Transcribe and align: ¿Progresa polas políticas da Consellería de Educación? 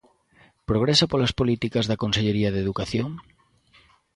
¿Progresa 0.69 1.05
polas 1.11 1.33
políticas 1.39 1.85
da 1.87 1.99
Consellería 2.03 2.49
de 2.51 2.59
Educación? 2.65 3.09